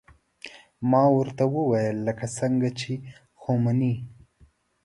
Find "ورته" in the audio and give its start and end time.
1.17-1.43